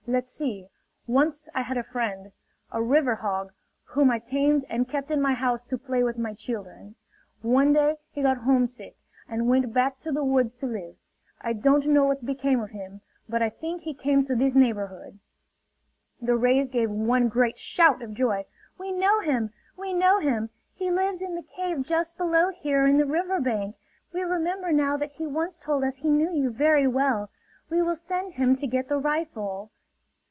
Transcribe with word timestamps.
"Let's 0.07 0.31
see.... 0.31 0.67
Once 1.07 1.47
I 1.55 1.61
had 1.61 1.77
a 1.77 1.83
friend, 1.83 2.33
a 2.69 2.81
river 2.83 3.15
hog, 3.17 3.53
whom 3.83 4.11
I 4.11 4.19
tamed 4.19 4.65
and 4.67 4.89
kept 4.89 5.09
in 5.09 5.21
my 5.21 5.33
house 5.33 5.63
to 5.65 5.77
play 5.77 6.03
with 6.03 6.17
my 6.17 6.33
children. 6.33 6.95
One 7.41 7.71
day 7.71 7.95
he 8.09 8.21
got 8.21 8.39
homesick 8.39 8.97
and 9.29 9.47
went 9.47 9.73
back 9.73 9.99
to 9.99 10.11
the 10.11 10.23
woods 10.23 10.55
to 10.55 10.65
live. 10.65 10.95
I 11.39 11.53
don't 11.53 11.85
know 11.87 12.03
what 12.03 12.25
became 12.25 12.59
of 12.59 12.71
him... 12.71 12.99
but 13.29 13.41
I 13.41 13.49
think 13.51 13.83
he 13.83 13.93
came 13.93 14.25
to 14.25 14.35
this 14.35 14.53
neighborhood!" 14.53 15.19
The 16.21 16.35
rays 16.35 16.67
gave 16.67 16.89
one 16.91 17.29
great 17.29 17.57
shout 17.57 18.01
of 18.01 18.11
joy: 18.11 18.43
"We 18.77 18.91
know 18.91 19.21
him! 19.21 19.53
We 19.77 19.93
know 19.93 20.19
him! 20.19 20.49
He 20.73 20.91
lives 20.91 21.21
in 21.21 21.35
the 21.35 21.43
cave 21.43 21.83
just 21.83 22.17
below 22.17 22.49
here 22.49 22.85
in 22.85 22.97
the 22.97 23.05
river 23.05 23.39
bank. 23.39 23.77
We 24.11 24.23
remember 24.23 24.73
now 24.73 24.97
that 24.97 25.13
he 25.13 25.25
once 25.27 25.57
told 25.59 25.85
us 25.85 25.97
he 25.97 26.09
knew 26.09 26.33
you 26.33 26.49
very 26.49 26.87
well. 26.87 27.29
We 27.69 27.81
will 27.81 27.95
send 27.95 28.33
him 28.33 28.57
to 28.57 28.67
get 28.67 28.89
the 28.89 28.97
rifle." 28.99 29.71